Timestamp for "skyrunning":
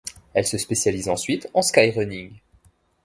1.61-2.31